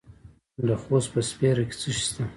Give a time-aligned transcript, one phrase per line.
[0.67, 2.23] د خوست په سپیره کې څه شی شته؟